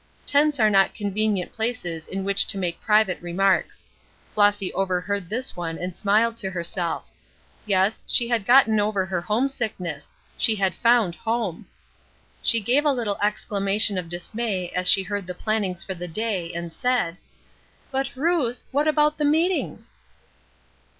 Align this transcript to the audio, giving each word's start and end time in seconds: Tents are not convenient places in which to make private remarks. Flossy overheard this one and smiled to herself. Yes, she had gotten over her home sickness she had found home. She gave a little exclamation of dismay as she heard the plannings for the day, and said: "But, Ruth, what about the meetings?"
Tents 0.25 0.59
are 0.59 0.71
not 0.71 0.95
convenient 0.95 1.51
places 1.51 2.07
in 2.07 2.23
which 2.23 2.47
to 2.47 2.57
make 2.57 2.81
private 2.81 3.21
remarks. 3.21 3.85
Flossy 4.33 4.73
overheard 4.73 5.29
this 5.29 5.55
one 5.55 5.77
and 5.77 5.95
smiled 5.95 6.37
to 6.37 6.49
herself. 6.49 7.11
Yes, 7.67 8.01
she 8.07 8.27
had 8.27 8.47
gotten 8.47 8.79
over 8.79 9.05
her 9.05 9.21
home 9.21 9.47
sickness 9.47 10.15
she 10.39 10.55
had 10.55 10.73
found 10.73 11.13
home. 11.13 11.67
She 12.41 12.61
gave 12.61 12.83
a 12.83 12.91
little 12.91 13.19
exclamation 13.21 13.95
of 13.99 14.09
dismay 14.09 14.69
as 14.71 14.89
she 14.89 15.03
heard 15.03 15.27
the 15.27 15.35
plannings 15.35 15.83
for 15.83 15.93
the 15.93 16.07
day, 16.07 16.51
and 16.51 16.73
said: 16.73 17.17
"But, 17.91 18.09
Ruth, 18.15 18.63
what 18.71 18.87
about 18.87 19.19
the 19.19 19.25
meetings?" 19.25 19.91